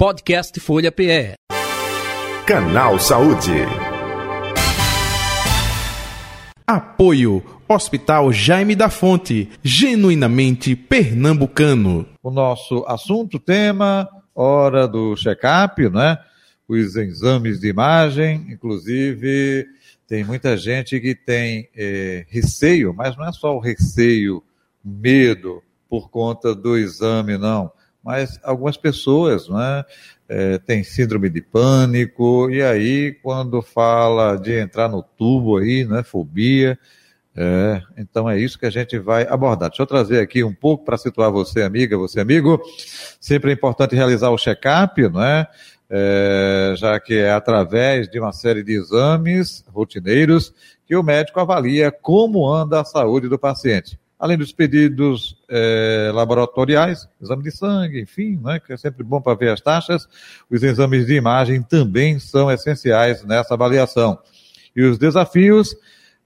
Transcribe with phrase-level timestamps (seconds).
[0.00, 1.34] Podcast Folha PE.
[2.46, 3.52] Canal Saúde.
[6.66, 12.06] Apoio Hospital Jaime da Fonte, genuinamente pernambucano.
[12.22, 16.16] O nosso assunto, tema, hora do check-up, né?
[16.66, 19.68] Os exames de imagem, inclusive
[20.08, 24.42] tem muita gente que tem é, receio, mas não é só o receio,
[24.82, 27.70] medo por conta do exame, não.
[28.02, 29.84] Mas algumas pessoas né,
[30.28, 36.02] é, têm síndrome de pânico, e aí, quando fala de entrar no tubo aí, né,
[36.02, 36.78] fobia,
[37.36, 39.68] é, então é isso que a gente vai abordar.
[39.68, 42.60] Deixa eu trazer aqui um pouco para situar você, amiga, você, amigo.
[43.20, 45.46] Sempre é importante realizar o check-up, não é?
[45.90, 50.54] é, já que é através de uma série de exames rotineiros
[50.86, 53.98] que o médico avalia como anda a saúde do paciente.
[54.20, 59.34] Além dos pedidos é, laboratoriais, exame de sangue, enfim, né, que é sempre bom para
[59.34, 60.06] ver as taxas,
[60.50, 64.18] os exames de imagem também são essenciais nessa avaliação.
[64.76, 65.74] E os desafios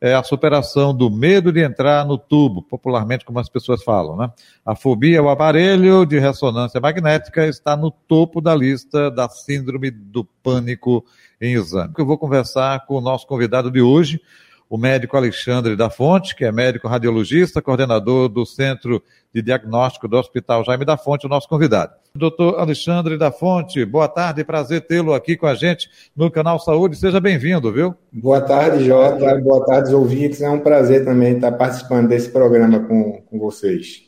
[0.01, 4.31] é a superação do medo de entrar no tubo, popularmente como as pessoas falam, né?
[4.67, 10.25] A fobia ao aparelho de ressonância magnética está no topo da lista da síndrome do
[10.43, 11.05] pânico
[11.41, 11.95] em exame.
[11.97, 14.21] Eu vou conversar com o nosso convidado de hoje,
[14.69, 20.17] o médico Alexandre da Fonte, que é médico radiologista, coordenador do Centro de Diagnóstico do
[20.17, 21.93] Hospital Jaime da Fonte, o nosso convidado.
[22.15, 26.97] Doutor Alexandre da Fonte, boa tarde, prazer tê-lo aqui com a gente no Canal Saúde.
[26.97, 27.95] Seja bem-vindo, viu?
[28.13, 29.41] Boa tarde, Jota.
[29.41, 30.41] Boa tarde, ouvintes.
[30.41, 34.03] É um prazer também estar participando desse programa com, com vocês.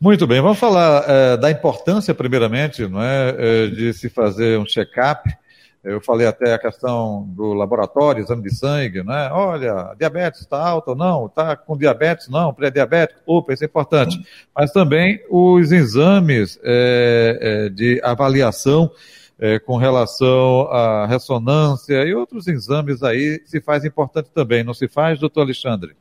[0.00, 4.64] Muito bem, vamos falar é, da importância, primeiramente, não é, é de se fazer um
[4.64, 5.30] check-up
[5.82, 9.30] eu falei até a questão do laboratório, exame de sangue, né?
[9.32, 11.26] Olha, diabetes está alta ou não?
[11.26, 12.28] Está com diabetes?
[12.28, 13.20] Não, pré-diabético?
[13.24, 14.22] Opa, isso é importante.
[14.54, 18.90] Mas também os exames é, é, de avaliação
[19.38, 24.86] é, com relação à ressonância e outros exames aí se faz importante também, não se
[24.86, 25.96] faz, doutor Alexandre?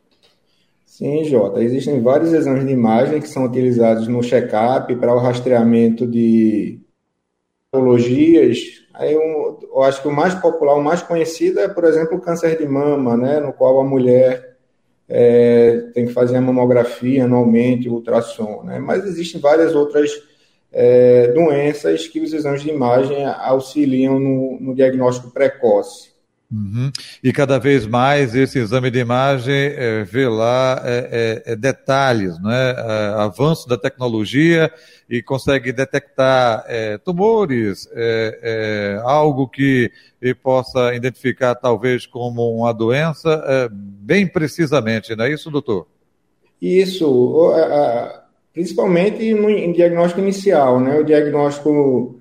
[0.85, 1.63] Sim, Jota.
[1.63, 6.81] Existem vários exames de imagem que são utilizados no check-up para o rastreamento de
[7.71, 8.59] patologias
[8.99, 12.21] Aí um, eu acho que o mais popular, o mais conhecido é, por exemplo, o
[12.21, 14.57] câncer de mama, né, no qual a mulher
[15.07, 18.77] é, tem que fazer a mamografia anualmente, o ultrassom, né?
[18.77, 20.11] Mas existem várias outras
[20.69, 26.11] é, doenças que os exames de imagem auxiliam no, no diagnóstico precoce.
[26.51, 26.91] Uhum.
[27.23, 32.41] E cada vez mais esse exame de imagem é, vê lá é, é, é detalhes,
[32.41, 32.71] né?
[33.17, 34.71] Avanço da tecnologia
[35.07, 36.65] e consegue detectar
[37.03, 37.87] tumores,
[39.03, 39.91] algo que
[40.43, 45.87] possa identificar talvez como uma doença bem precisamente, não é isso, doutor?
[46.61, 47.51] Isso,
[48.53, 50.99] principalmente no diagnóstico inicial, né?
[50.99, 52.18] O diagnóstico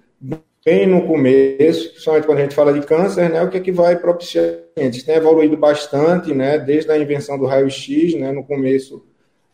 [0.68, 3.72] bem no começo, principalmente quando a gente fala de câncer, né, o que é que
[3.72, 4.44] vai propiciar?
[4.74, 9.02] Tem evoluído bastante, né, desde a invenção do raio-x, né, no começo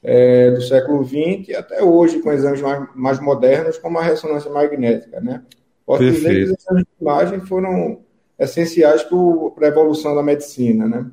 [0.03, 5.21] é, do século XX, até hoje, com exames mais, mais modernos, como a ressonância magnética,
[5.21, 5.43] né.
[5.87, 8.01] Posso dizer que os exames de imagem foram
[8.37, 11.07] essenciais para a evolução da medicina, né.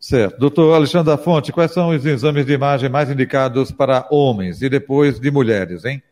[0.00, 0.38] Certo.
[0.40, 4.68] Doutor Alexandre da Fonte, quais são os exames de imagem mais indicados para homens e
[4.68, 6.02] depois de mulheres, hein?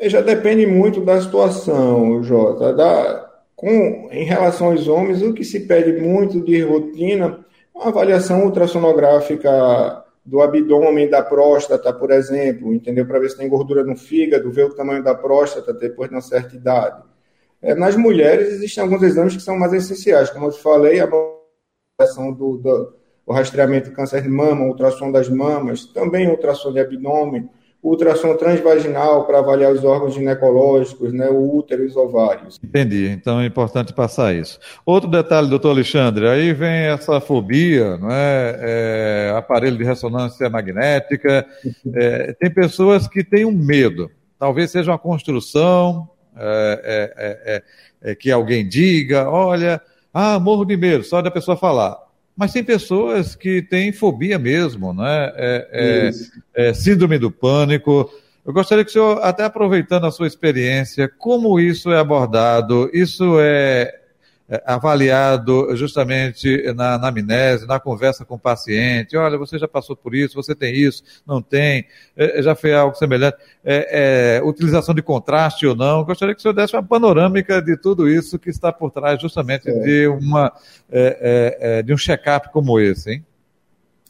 [0.00, 2.72] Já depende muito da situação, Jota.
[2.72, 7.44] Da, com, em relação aos homens, o que se pede muito de rotina
[7.74, 13.06] é uma avaliação ultrassonográfica do abdômen, da próstata, por exemplo, entendeu?
[13.06, 16.22] Para ver se tem gordura no fígado, ver o tamanho da próstata depois de uma
[16.22, 17.02] certa idade.
[17.60, 21.04] É, nas mulheres, existem alguns exames que são mais essenciais, como eu te falei, a
[21.04, 22.94] avaliação do, do
[23.26, 27.48] o rastreamento do câncer de mama, ultrassom das mamas, também ultrassom de abdômen,
[27.84, 32.58] ultrassom transvaginal para avaliar os órgãos ginecológicos, né, o útero e os ovários.
[32.64, 34.58] Entendi, então é importante passar isso.
[34.86, 38.56] Outro detalhe, doutor Alexandre, aí vem essa fobia, não é?
[38.58, 41.46] é aparelho de ressonância magnética,
[41.94, 47.62] é, tem pessoas que têm um medo, talvez seja uma construção, é, é,
[48.10, 49.80] é, que alguém diga, olha,
[50.12, 52.03] ah, morro de medo, só da pessoa falar.
[52.36, 55.32] Mas tem pessoas que têm fobia mesmo, né?
[55.36, 56.10] É,
[56.54, 58.10] é, é, síndrome do pânico.
[58.44, 62.90] Eu gostaria que o senhor, até aproveitando a sua experiência, como isso é abordado?
[62.92, 64.00] Isso é é,
[64.66, 69.16] avaliado justamente na, na amnese, na conversa com o paciente.
[69.16, 71.86] Olha, você já passou por isso, você tem isso, não tem,
[72.16, 73.38] é, já fez algo semelhante.
[73.64, 76.04] É, é, utilização de contraste ou não.
[76.04, 79.64] Gostaria que o senhor desse uma panorâmica de tudo isso que está por trás justamente
[79.64, 80.52] de, uma,
[80.90, 83.24] é, de um check-up como esse, hein?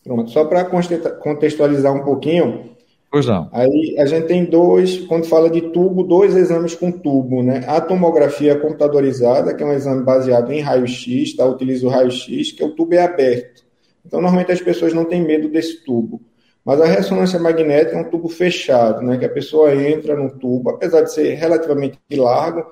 [0.02, 2.74] Pronto, só para contextualizar um pouquinho,
[3.14, 3.49] Pois não.
[3.52, 7.62] Aí a gente tem dois, quando fala de tubo, dois exames com tubo, né?
[7.64, 11.46] A tomografia computadorizada, que é um exame baseado em raio-x, tá?
[11.46, 13.62] Utiliza o raio-x, que é o tubo é aberto.
[14.05, 16.22] Então, normalmente as pessoas não têm medo desse tubo.
[16.64, 19.17] Mas a ressonância magnética é um tubo fechado, né?
[19.17, 22.67] Que a pessoa entra no tubo, apesar de ser relativamente largo,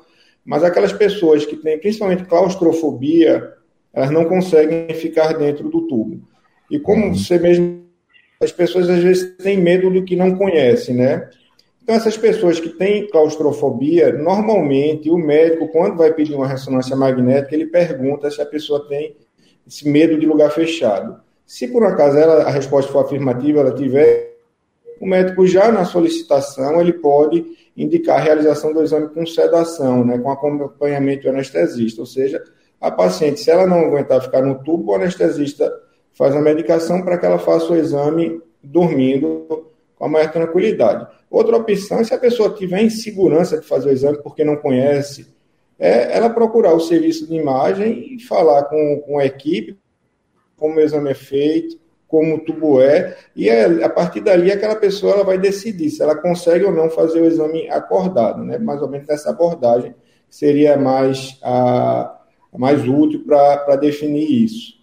[0.44, 3.48] mas aquelas pessoas que têm principalmente claustrofobia,
[3.94, 6.20] elas não conseguem ficar dentro do tubo.
[6.68, 7.14] E como uhum.
[7.14, 7.81] você mesmo,
[8.44, 11.28] as pessoas às vezes têm medo do que não conhecem, né?
[11.82, 17.54] Então, essas pessoas que têm claustrofobia, normalmente o médico, quando vai pedir uma ressonância magnética,
[17.54, 19.16] ele pergunta se a pessoa tem
[19.66, 21.20] esse medo de lugar fechado.
[21.44, 24.36] Se por acaso ela, a resposta for afirmativa, ela tiver,
[25.00, 27.44] o médico já na solicitação ele pode
[27.76, 32.42] indicar a realização do exame com sedação, né, com acompanhamento do anestesista, ou seja,
[32.80, 35.72] a paciente, se ela não aguentar ficar no tubo, o anestesista
[36.14, 41.06] faz a medicação para que ela faça o exame dormindo com a maior tranquilidade.
[41.30, 45.26] Outra opção, se a pessoa tiver insegurança de fazer o exame porque não conhece,
[45.78, 49.76] é ela procurar o serviço de imagem e falar com, com a equipe
[50.62, 51.76] como o exame é feito,
[52.06, 56.00] como o tubo é, e é, a partir dali aquela pessoa ela vai decidir se
[56.00, 58.58] ela consegue ou não fazer o exame acordado, né?
[58.58, 59.92] mais ou menos nessa abordagem
[60.30, 62.20] seria mais, a,
[62.56, 64.81] mais útil para definir isso.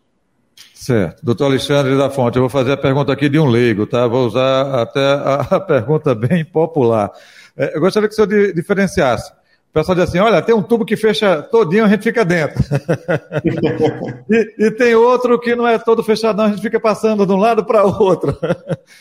[0.79, 1.25] Certo.
[1.25, 4.07] Doutor Alexandre da Fonte, eu vou fazer a pergunta aqui de um leigo, tá?
[4.07, 7.11] Vou usar até a, pergunta bem popular.
[7.57, 9.31] É, eu gostaria que o senhor diferenciasse
[9.69, 12.57] o pessoal diz assim: olha, tem um tubo que fecha todinho, a gente fica dentro.
[14.27, 17.37] e, e, tem outro que não é todo fechadão, a gente fica passando de um
[17.37, 18.35] lado para o outro.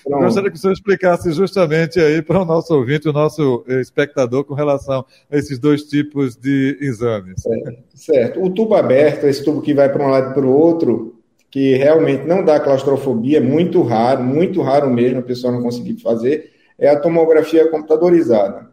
[0.06, 4.44] Eu gostaria que o senhor explicasse justamente aí para o nosso ouvinte, o nosso espectador,
[4.44, 7.40] com relação a esses dois tipos de exames.
[7.40, 7.82] Certo.
[7.94, 8.44] certo.
[8.44, 11.17] O tubo aberto, esse tubo que vai para um lado e para o outro,
[11.50, 16.52] que realmente não dá claustrofobia, muito raro, muito raro mesmo a pessoa não conseguir fazer,
[16.78, 18.68] é a tomografia computadorizada.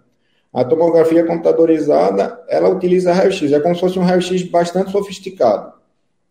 [0.53, 5.73] A tomografia computadorizada, ela utiliza raio-x, é como se fosse um raio-x bastante sofisticado,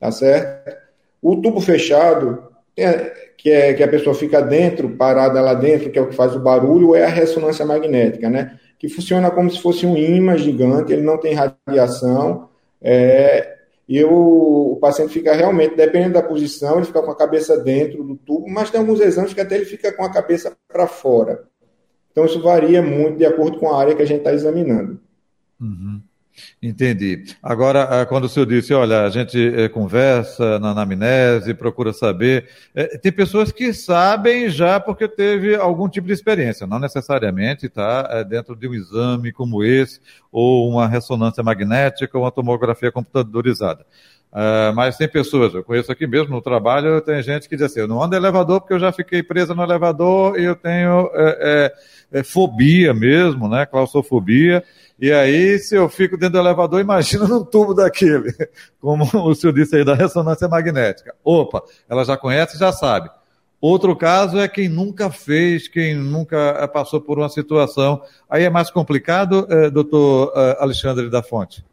[0.00, 0.76] tá certo?
[1.20, 2.42] O tubo fechado,
[3.36, 6.34] que é que a pessoa fica dentro, parada lá dentro, que é o que faz
[6.34, 8.58] o barulho, é a ressonância magnética, né?
[8.78, 12.48] Que funciona como se fosse um imã gigante, ele não tem radiação,
[12.80, 13.53] é,
[13.88, 18.02] e o, o, paciente fica realmente, dependendo da posição, ele fica com a cabeça dentro
[18.02, 21.44] do tubo, mas tem alguns exames que até ele fica com a cabeça para fora.
[22.10, 25.00] Então, isso varia muito de acordo com a área que a gente está examinando.
[25.60, 26.00] Uhum.
[26.62, 27.24] Entendi.
[27.42, 32.48] Agora, ah, quando o senhor disse, olha, a gente é, conversa na anamnese, procura saber,
[32.74, 38.22] é, tem pessoas que sabem já porque teve algum tipo de experiência, não necessariamente está
[38.22, 40.00] dentro de um exame como esse,
[40.32, 43.86] ou uma ressonância magnética, ou uma tomografia computadorizada.
[44.34, 47.78] Uh, mas tem pessoas, eu conheço aqui mesmo no trabalho, tem gente que diz assim,
[47.78, 51.72] eu não ando elevador porque eu já fiquei presa no elevador e eu tenho é,
[52.12, 54.64] é, é, fobia mesmo, né, claustrofobia,
[54.98, 58.34] e aí se eu fico dentro do elevador, imagina num tubo daquele,
[58.82, 61.14] como o senhor disse aí da ressonância magnética.
[61.22, 63.08] Opa, ela já conhece, já sabe.
[63.60, 68.02] Outro caso é quem nunca fez, quem nunca eh, passou por uma situação.
[68.28, 71.64] Aí é mais complicado, eh, doutor eh, Alexandre da Fonte?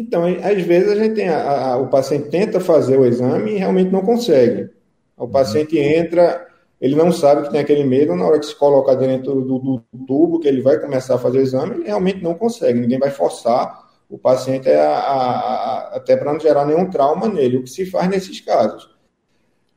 [0.00, 3.58] Então, às vezes a gente tem a, a, o paciente tenta fazer o exame e
[3.58, 4.70] realmente não consegue.
[5.14, 5.30] O uhum.
[5.30, 6.46] paciente entra,
[6.80, 9.84] ele não sabe que tem aquele medo, na hora que se coloca dentro do, do,
[10.06, 12.80] tubo, que ele vai começar a fazer o exame, ele realmente não consegue.
[12.80, 17.58] Ninguém vai forçar o paciente a, a, até para não gerar nenhum trauma nele.
[17.58, 18.88] O que se faz nesses casos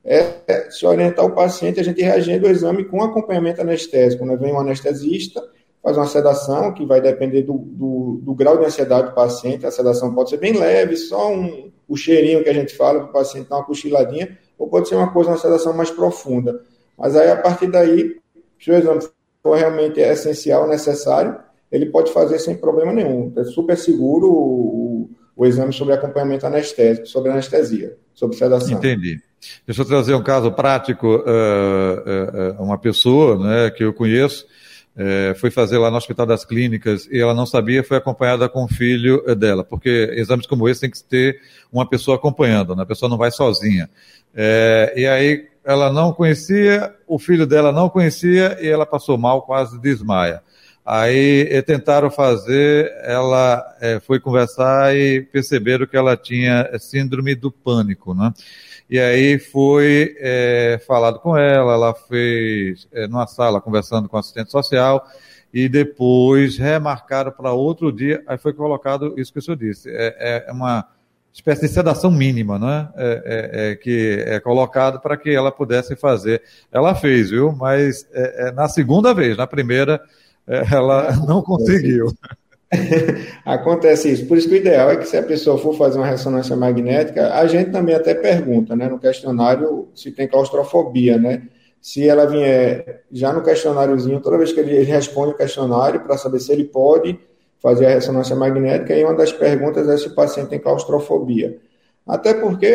[0.05, 4.25] é, é se orientar o paciente, a gente reagendo o exame com acompanhamento anestésico.
[4.25, 4.37] Né?
[4.37, 5.43] Vem um anestesista,
[5.83, 9.65] faz uma sedação, que vai depender do, do, do, grau de ansiedade do paciente.
[9.65, 13.09] A sedação pode ser bem leve, só um, o cheirinho que a gente fala para
[13.09, 16.61] o paciente dar uma cochiladinha, ou pode ser uma coisa, uma sedação mais profunda.
[16.97, 18.15] Mas aí, a partir daí,
[18.57, 19.01] se o exame
[19.41, 21.37] for realmente essencial, necessário,
[21.69, 23.33] ele pode fazer sem problema nenhum.
[23.35, 28.77] É super seguro o, o exame sobre acompanhamento anestésico, sobre anestesia, sobre sedação.
[28.77, 29.19] Entendi.
[29.67, 31.07] Deixa eu trazer um caso prático.
[31.07, 34.45] Uh, uh, uma pessoa né, que eu conheço,
[34.95, 38.63] é, foi fazer lá no Hospital das Clínicas e ela não sabia, foi acompanhada com
[38.63, 41.39] o filho é, dela, porque exames como esse tem que ter
[41.71, 42.83] uma pessoa acompanhando, né?
[42.83, 43.89] a pessoa não vai sozinha.
[44.35, 49.41] É, e aí ela não conhecia, o filho dela não conhecia e ela passou mal,
[49.41, 50.41] quase desmaia.
[50.85, 57.51] Aí é, tentaram fazer, ela é, foi conversar e perceberam que ela tinha síndrome do
[57.51, 58.33] pânico, né?
[58.89, 64.51] E aí foi é, falado com ela, ela fez é, numa sala conversando com assistente
[64.51, 65.07] social
[65.53, 69.89] e depois remarcaram para outro dia, aí foi colocado isso que o senhor disse.
[69.89, 70.85] É, é uma
[71.33, 72.89] espécie de sedação mínima, né?
[72.95, 76.43] É, é, é, que é colocado para que ela pudesse fazer.
[76.71, 77.51] Ela fez, viu?
[77.51, 80.01] Mas é, é, na segunda vez, na primeira, é,
[80.47, 82.07] ela não conseguiu.
[83.45, 84.25] Acontece isso.
[84.25, 87.33] Por isso que o ideal é que se a pessoa for fazer uma ressonância magnética,
[87.33, 91.43] a gente também até pergunta, né, no questionário, se tem claustrofobia, né?
[91.81, 96.39] Se ela vier já no questionáriozinho, toda vez que ele responde o questionário para saber
[96.39, 97.19] se ele pode
[97.61, 101.57] fazer a ressonância magnética, e uma das perguntas é se o paciente tem claustrofobia.
[102.05, 102.67] Até porque,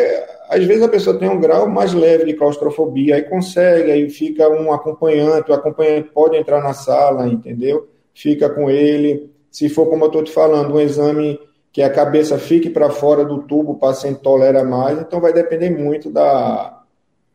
[0.49, 4.49] às vezes, a pessoa tem um grau mais leve de claustrofobia, aí consegue, aí fica
[4.49, 7.87] um acompanhante, o acompanhante pode entrar na sala, entendeu?
[8.13, 11.39] Fica com ele se for, como eu estou te falando, um exame
[11.71, 15.69] que a cabeça fique para fora do tubo, o paciente tolera mais, então vai depender
[15.69, 16.83] muito da,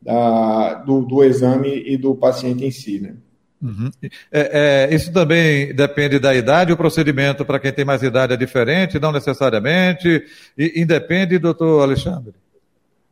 [0.00, 3.16] da do, do, exame e do paciente em si, né?
[3.64, 3.90] Uhum.
[4.30, 8.36] É, é, isso também depende da idade, o procedimento para quem tem mais idade é
[8.36, 10.22] diferente, não necessariamente,
[10.56, 12.34] e, independe, doutor Alexandre?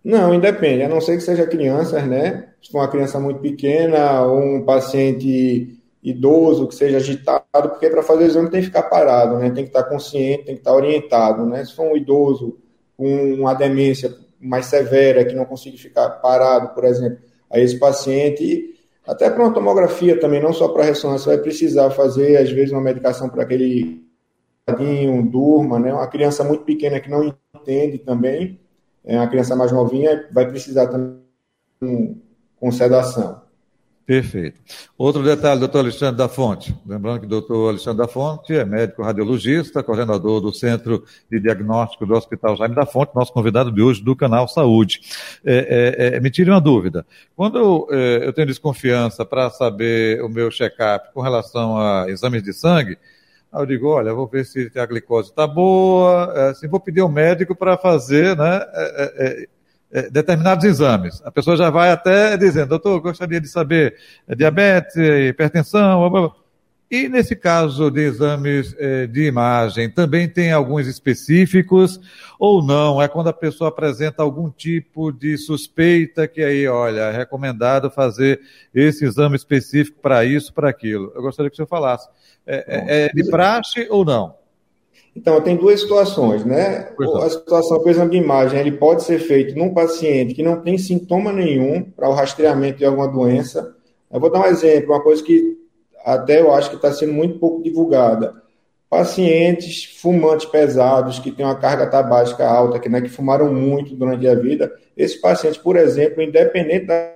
[0.04, 2.49] Não, independe, a não ser que seja crianças, né?
[2.62, 8.02] Se for uma criança muito pequena ou um paciente idoso, que seja agitado, porque para
[8.02, 9.49] fazer o exame tem que ficar parado, né?
[9.50, 11.64] Tem que estar consciente, tem que estar orientado, né?
[11.64, 12.59] Se for um idoso
[12.94, 17.18] com uma demência mais severa, que não consiga ficar parado, por exemplo,
[17.49, 18.75] aí esse paciente,
[19.06, 22.80] até para uma tomografia também, não só para ressonância, vai precisar fazer, às vezes, uma
[22.80, 24.04] medicação para aquele
[25.30, 25.92] durma, né?
[25.92, 28.61] Uma criança muito pequena que não entende também,
[29.04, 32.23] é uma criança mais novinha, vai precisar também
[32.61, 33.42] com sedação.
[34.04, 34.59] Perfeito.
[34.99, 36.75] Outro detalhe, doutor Alexandre da Fonte.
[36.85, 42.04] Lembrando que o doutor Alexandre da Fonte é médico radiologista, coordenador do Centro de Diagnóstico
[42.04, 45.00] do Hospital Jaime da Fonte, nosso convidado de hoje do canal Saúde.
[45.44, 47.06] É, é, é, me tire uma dúvida.
[47.37, 52.52] Quando é, eu tenho desconfiança para saber o meu check-up com relação a exames de
[52.52, 52.99] sangue,
[53.54, 57.09] eu digo, olha, vou ver se a glicose está boa, é, assim, vou pedir ao
[57.09, 58.66] médico para fazer, né?
[59.93, 61.21] É, é, determinados exames.
[61.25, 63.97] A pessoa já vai até dizendo, doutor, gostaria de saber
[64.27, 66.33] é, diabetes, hipertensão, blá, blá.
[66.91, 71.99] E nesse caso de exames é, de imagem, também tem alguns específicos
[72.39, 73.01] ou não?
[73.01, 78.43] É quando a pessoa apresenta algum tipo de suspeita que aí, olha, é recomendado fazer
[78.75, 81.11] esse exame específico para isso, para aquilo.
[81.15, 82.07] Eu gostaria que o senhor falasse.
[82.47, 84.35] É, é, é de praxe ou não?
[85.14, 86.90] Então, tem duas situações, né?
[87.23, 90.61] A situação com o exame de imagem, ele pode ser feito num paciente que não
[90.61, 93.76] tem sintoma nenhum para o rastreamento de alguma doença.
[94.11, 95.59] Eu vou dar um exemplo, uma coisa que
[96.04, 98.35] até eu acho que está sendo muito pouco divulgada.
[98.88, 104.26] Pacientes fumantes pesados, que têm uma carga tabágica alta, que, né, que fumaram muito durante
[104.26, 107.12] a vida, esses pacientes, por exemplo, independente da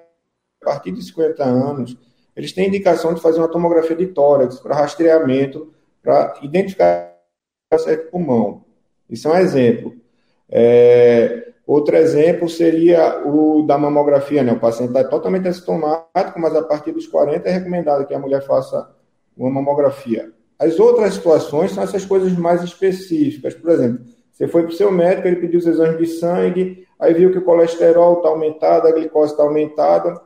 [0.62, 1.96] a partir de 50 anos,
[2.34, 5.72] eles têm indicação de fazer uma tomografia de tórax para rastreamento,
[6.02, 7.15] para identificar
[7.70, 8.64] câncer pulmão.
[9.08, 9.94] Isso é um exemplo.
[10.49, 14.52] É, outro exemplo seria o da mamografia, né?
[14.52, 18.42] O paciente está totalmente assintomático, mas a partir dos 40 é recomendado que a mulher
[18.42, 18.90] faça
[19.37, 20.32] uma mamografia.
[20.58, 23.54] As outras situações são essas coisas mais específicas.
[23.54, 27.12] Por exemplo, você foi para o seu médico, ele pediu os exames de sangue, aí
[27.12, 30.20] viu que o colesterol está aumentado, a glicose está aumentada.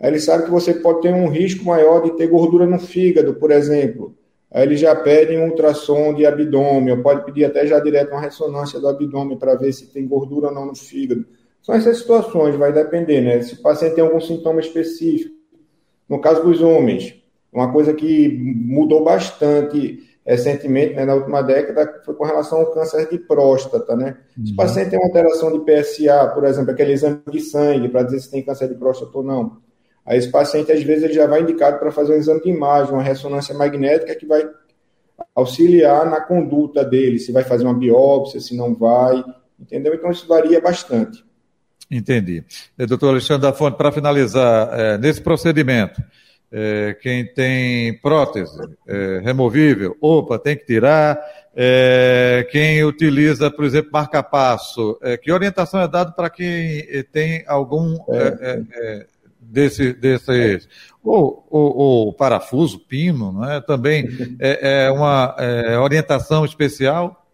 [0.00, 3.34] Aí ele sabe que você pode ter um risco maior de ter gordura no fígado,
[3.34, 4.14] por exemplo.
[4.52, 8.78] Aí ele já pede um ultrassom de abdômen, pode pedir até já direto uma ressonância
[8.78, 11.26] do abdômen para ver se tem gordura ou não no fígado.
[11.62, 13.42] São essas situações, vai depender, né?
[13.42, 15.34] Se o paciente tem algum sintoma específico.
[16.08, 17.20] No caso dos homens,
[17.52, 23.08] uma coisa que mudou bastante recentemente, né, na última década, foi com relação ao câncer
[23.08, 24.16] de próstata, né?
[24.36, 24.44] Uhum.
[24.44, 24.56] Se o uhum.
[24.56, 28.30] paciente tem uma alteração de PSA, por exemplo, aquele exame de sangue para dizer se
[28.30, 29.58] tem câncer de próstata ou não,
[30.06, 32.92] Aí esse paciente, às vezes, ele já vai indicado para fazer um exame de imagem,
[32.92, 34.48] uma ressonância magnética que vai
[35.34, 39.24] auxiliar na conduta dele, se vai fazer uma biópsia, se não vai,
[39.58, 39.94] entendeu?
[39.94, 41.24] Então isso varia bastante.
[41.90, 42.44] Entendi.
[42.78, 46.02] É, doutor Alexandre da Fonte, para finalizar, é, nesse procedimento,
[46.50, 51.18] é, quem tem prótese é, removível, opa, tem que tirar.
[51.54, 57.96] É, quem utiliza, por exemplo, marca-passo, é, que orientação é dada para quem tem algum
[59.50, 60.66] desse, desse
[61.02, 63.60] o, o, o, parafuso, pino, não é?
[63.60, 64.08] também
[64.40, 67.24] é, é uma é, orientação especial?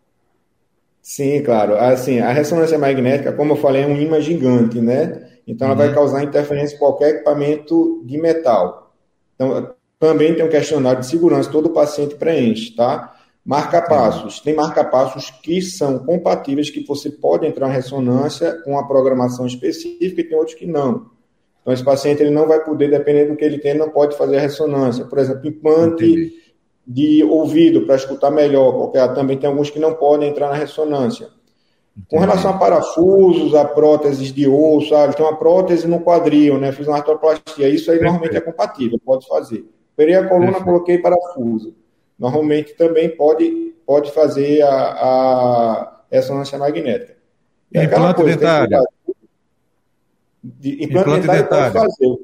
[1.00, 1.76] Sim, claro.
[1.76, 5.28] Assim, a ressonância magnética, como eu falei, é um imã gigante, né?
[5.46, 5.86] Então ela uhum.
[5.86, 8.94] vai causar interferência em qualquer equipamento de metal.
[9.34, 13.14] Então, também tem um questionário de segurança, todo paciente preenche, tá?
[13.44, 14.40] Marca-passos.
[14.40, 20.20] Tem marca-passos que são compatíveis, que você pode entrar em ressonância com a programação específica
[20.20, 21.11] e tem outros que não.
[21.62, 24.36] Então, esse paciente ele não vai poder, dependendo do que ele tem, não pode fazer
[24.36, 25.04] a ressonância.
[25.04, 26.32] Por exemplo, implante Entendi.
[26.86, 31.28] de ouvido para escutar melhor, qualquer, também tem alguns que não podem entrar na ressonância.
[32.08, 36.58] Com relação a parafusos, a próteses de osso, ah, ele tem uma prótese no quadril,
[36.58, 36.72] né?
[36.72, 37.68] Fiz uma artroplastia.
[37.68, 38.02] Isso aí Perfeito.
[38.04, 39.64] normalmente é compatível, pode fazer.
[39.92, 40.64] Operei a coluna, Perfeito.
[40.64, 41.74] coloquei parafuso.
[42.18, 47.14] Normalmente também pode, pode fazer a, a ressonância magnética.
[47.74, 48.78] E implante coisa, dentário.
[50.42, 52.18] De, implante, implante dentário, dentário, pode fazer.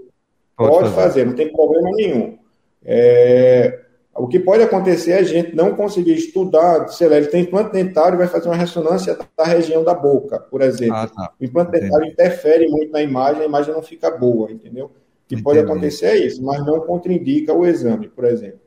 [0.57, 0.95] Pode, pode fazer.
[0.95, 1.27] fazer.
[1.27, 2.39] não tem problema nenhum.
[2.85, 3.81] É,
[4.19, 7.73] o que pode acontecer é a gente não conseguir estudar, sei lá, ele tem implante
[7.73, 10.97] dentário e vai fazer uma ressonância da região da boca, por exemplo.
[10.97, 11.33] Ah, tá.
[11.41, 11.85] O implante Entendi.
[11.85, 14.87] dentário interfere muito na imagem, a imagem não fica boa, entendeu?
[14.87, 14.91] O
[15.29, 15.43] que Entendi.
[15.43, 18.61] pode acontecer é isso, mas não contraindica o exame, por exemplo.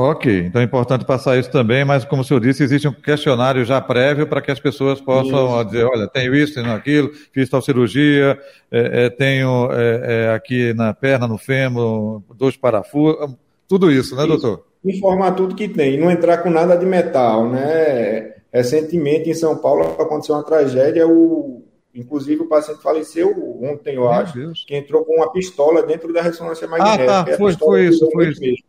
[0.00, 3.64] Ok, então é importante passar isso também, mas como o senhor disse, existe um questionário
[3.64, 5.64] já prévio para que as pessoas possam isso.
[5.64, 8.38] dizer, olha, tenho isso, tenho aquilo, fiz tal cirurgia,
[8.70, 13.34] é, é, tenho é, é aqui na perna, no fêmur, dois parafusos,
[13.66, 14.38] tudo isso, né, isso.
[14.38, 14.64] doutor?
[14.84, 18.36] informar tudo que tem, não entrar com nada de metal, né?
[18.52, 24.52] Recentemente em São Paulo aconteceu uma tragédia, o inclusive o paciente faleceu ontem, eu acho,
[24.64, 27.20] que entrou com uma pistola dentro da ressonância magnética.
[27.20, 28.40] Ah, tá, foi, foi isso, foi isso.
[28.40, 28.67] Mesmo.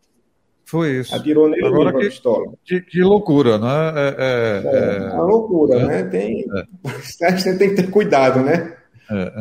[0.70, 1.16] Foi isso.
[1.16, 2.54] Atirou nele Agora que, a pistola.
[2.64, 3.94] Que, que loucura, né?
[3.96, 5.86] É, é, é, é uma loucura, é.
[5.86, 6.04] né?
[6.04, 6.64] Tem, é.
[7.36, 8.76] Você tem que ter cuidado, né?
[9.12, 9.32] É,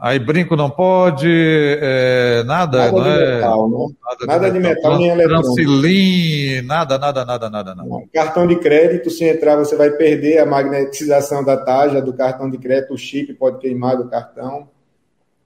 [0.00, 3.34] Aí brinco não pode, é, nada, nada, de é?
[3.36, 3.94] metal, né?
[4.04, 6.66] nada, nada de, metal, metal nem eletrônico.
[6.66, 7.88] Nada, nada, nada, nada, nada.
[8.12, 12.58] Cartão de crédito, se entrar, você vai perder a magnetização da taxa do cartão de
[12.58, 14.68] crédito, o chip pode queimar do cartão.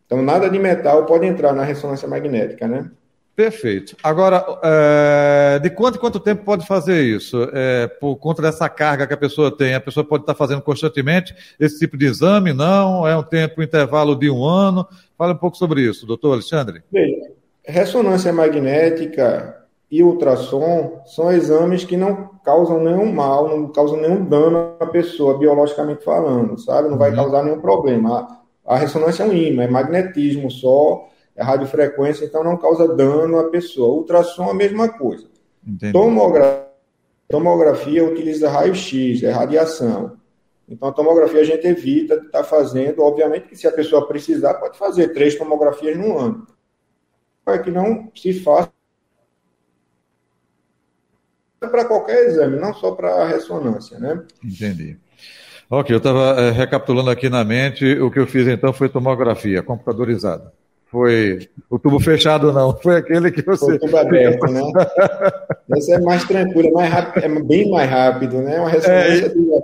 [0.06, 2.90] Então, nada de metal pode entrar na ressonância magnética, né?
[3.36, 3.94] Perfeito.
[4.02, 7.46] Agora, é, de quanto em quanto tempo pode fazer isso?
[7.52, 11.34] É, por conta dessa carga que a pessoa tem, a pessoa pode estar fazendo constantemente
[11.60, 12.54] esse tipo de exame?
[12.54, 13.06] Não?
[13.06, 14.88] É um tempo, um intervalo de um ano?
[15.18, 16.82] Fala um pouco sobre isso, doutor Alexandre.
[16.90, 17.30] Bem,
[17.62, 19.54] ressonância magnética
[19.90, 25.38] e ultrassom são exames que não causam nenhum mal, não causam nenhum dano à pessoa,
[25.38, 26.88] biologicamente falando, sabe?
[26.88, 27.16] Não vai uhum.
[27.16, 28.40] causar nenhum problema.
[28.66, 33.38] A, a ressonância é um imã, é magnetismo só é radiofrequência, então não causa dano
[33.38, 33.94] à pessoa.
[33.94, 35.26] Ultrassom é a mesma coisa.
[35.92, 36.66] Tomografia,
[37.28, 40.16] tomografia utiliza raio-x, é radiação.
[40.68, 44.08] Então a tomografia a gente evita de estar tá fazendo, obviamente que se a pessoa
[44.08, 46.46] precisar, pode fazer três tomografias no ano.
[47.44, 48.72] Para que não se faça
[51.60, 54.24] para qualquer exame, não só para a ressonância, né?
[54.42, 54.96] Entendi.
[55.68, 59.62] Ok, eu estava é, recapitulando aqui na mente, o que eu fiz então foi tomografia
[59.62, 60.52] computadorizada.
[60.96, 62.74] Foi o tubo fechado, não.
[62.78, 63.66] Foi aquele que você.
[63.66, 64.62] Foi o tubo aberto, né?
[65.76, 68.58] Esse é mais tranquilo, é, mais rápido, é bem mais rápido, né?
[68.58, 69.62] Uma ressonância é, de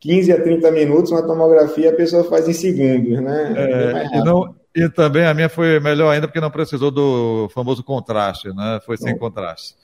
[0.00, 3.54] 15 a 30 minutos, uma tomografia a pessoa faz em segundos, né?
[3.56, 7.84] É, e, não, e também a minha foi melhor ainda porque não precisou do famoso
[7.84, 8.80] contraste, né?
[8.84, 9.76] Foi sem contraste.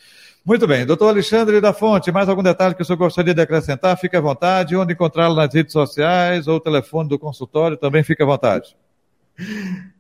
[0.44, 3.96] Muito bem, doutor Alexandre da Fonte, mais algum detalhe que o senhor gostaria de acrescentar?
[3.96, 4.74] Fique à vontade.
[4.74, 8.74] Onde encontrá-lo nas redes sociais ou o telefone do consultório, também fique à vontade.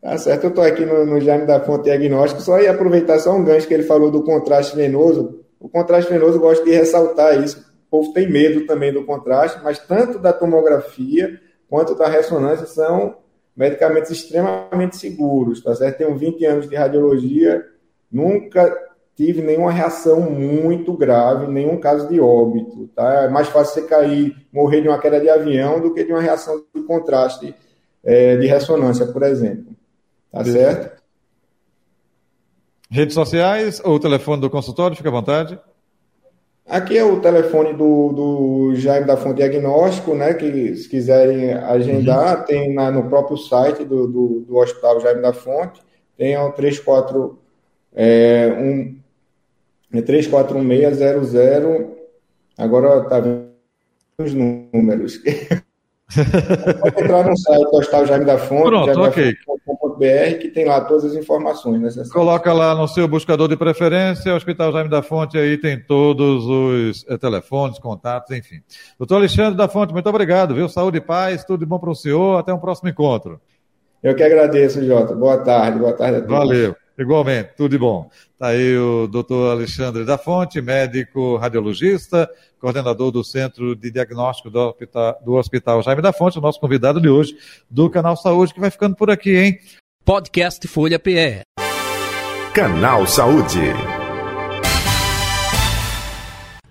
[0.00, 3.34] Tá certo, eu estou aqui no, no Jaime da Fonte Diagnóstico, só ia aproveitar só
[3.34, 5.44] um gancho que ele falou do contraste venoso.
[5.60, 7.64] O contraste venoso, eu gosto de ressaltar isso.
[7.86, 13.16] O povo tem medo também do contraste, mas tanto da tomografia quanto da ressonância são
[13.56, 15.98] medicamentos extremamente seguros, tá certo?
[15.98, 17.64] Tenho 20 anos de radiologia,
[18.10, 18.72] nunca
[19.16, 23.24] tive nenhuma reação muito grave, nenhum caso de óbito, tá?
[23.24, 26.20] É mais fácil você cair, morrer de uma queda de avião do que de uma
[26.20, 27.52] reação de contraste
[28.04, 29.76] é, de ressonância, por exemplo.
[30.30, 30.58] Tá Beleza.
[30.58, 31.02] certo?
[32.90, 35.58] Redes sociais ou o telefone do consultório, fica à vontade.
[36.66, 40.34] Aqui é o telefone do, do Jaime da Fonte Diagnóstico, né?
[40.34, 42.44] Que se quiserem agendar, uhum.
[42.44, 45.80] tem na, no próprio site do, do, do, Hospital Jaime da Fonte,
[46.16, 47.38] tem o 34
[47.94, 48.98] é, um,
[49.92, 51.96] é 341600.
[52.56, 53.48] Agora tá vendo
[54.18, 55.20] os números.
[56.14, 59.36] Pode entrar no site do Hospital Jaime da Fonte, Pronto, ok.
[59.98, 62.12] .br, que tem lá todas as informações necessárias.
[62.12, 67.04] Coloca lá no seu buscador de preferência, Hospital Jaime da Fonte, aí tem todos os
[67.08, 68.60] é, telefones, contatos, enfim.
[68.98, 70.68] Doutor Alexandre da Fonte, muito obrigado, viu?
[70.68, 73.40] Saúde e paz, tudo de bom para o senhor, até um próximo encontro.
[74.02, 75.14] Eu que agradeço, Jota.
[75.14, 76.36] Boa tarde, boa tarde a todos.
[76.36, 76.76] Valeu.
[76.98, 78.10] Igualmente, tudo de bom.
[78.32, 82.28] Está aí o doutor Alexandre da Fonte, médico radiologista,
[82.60, 87.00] coordenador do Centro de Diagnóstico do Hospital, do Hospital Jaime da Fonte, o nosso convidado
[87.00, 87.36] de hoje
[87.70, 89.58] do Canal Saúde, que vai ficando por aqui, hein?
[90.04, 91.42] Podcast Folha PE.
[92.52, 93.60] Canal Saúde.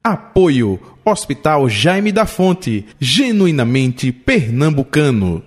[0.03, 5.46] Apoio Hospital Jaime da Fonte, genuinamente pernambucano.